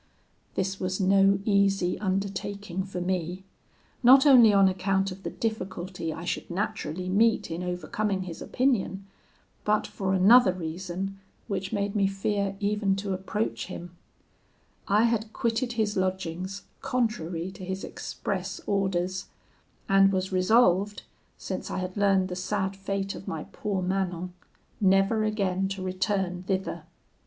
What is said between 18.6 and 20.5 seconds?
orders, and was